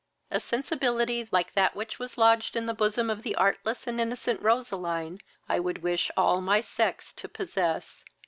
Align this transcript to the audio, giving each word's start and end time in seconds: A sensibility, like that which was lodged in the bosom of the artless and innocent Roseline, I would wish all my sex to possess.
A 0.31 0.39
sensibility, 0.39 1.27
like 1.29 1.53
that 1.53 1.75
which 1.75 1.99
was 1.99 2.17
lodged 2.17 2.55
in 2.55 2.65
the 2.65 2.73
bosom 2.73 3.11
of 3.11 3.21
the 3.21 3.35
artless 3.35 3.85
and 3.85 4.01
innocent 4.01 4.41
Roseline, 4.41 5.19
I 5.47 5.59
would 5.59 5.83
wish 5.83 6.09
all 6.17 6.41
my 6.41 6.59
sex 6.59 7.13
to 7.13 7.29
possess. 7.29 8.03